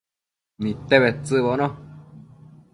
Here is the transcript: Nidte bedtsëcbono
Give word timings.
Nidte 0.63 0.95
bedtsëcbono 1.03 1.67